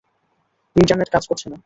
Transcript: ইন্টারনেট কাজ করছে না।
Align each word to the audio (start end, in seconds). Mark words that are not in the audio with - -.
ইন্টারনেট 0.75 1.09
কাজ 1.09 1.23
করছে 1.27 1.47
না। 1.49 1.57